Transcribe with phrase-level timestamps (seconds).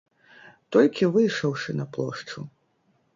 [0.75, 2.47] Толькі выйшаўшы на плошчу.